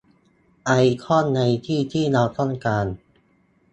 [0.65, 0.71] ไอ
[1.03, 2.85] คอนในที่ที่เราต้องการ